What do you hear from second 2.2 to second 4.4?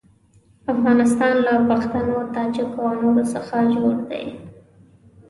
تاجکو او نورو څخه جوړ دی.